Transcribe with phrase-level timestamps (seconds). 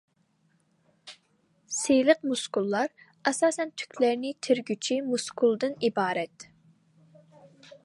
[1.79, 2.89] سىلىق مۇسكۇللار
[3.33, 6.49] ئاساسەن تۈكلەرنى تىرىگۈچى مۇسكۇلدىن ئىبارەت.